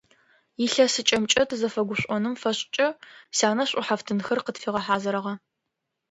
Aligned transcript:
Илъэсыкӏэмкӏэ 0.63 1.43
тызэфэгушӏоным 1.49 2.35
фэшӏкӏэ 2.41 2.87
сянэ 3.37 3.63
шӏухьэфтынхэр 3.69 4.39
къытфигъэхьазырыгъэ. 4.45 5.33